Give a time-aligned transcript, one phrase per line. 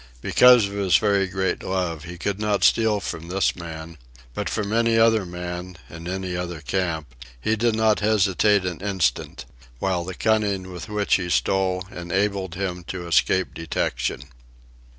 [0.21, 3.99] Because of his very great love, he could not steal from this man,
[4.33, 9.45] but from any other man, in any other camp, he did not hesitate an instant;
[9.77, 14.23] while the cunning with which he stole enabled him to escape detection.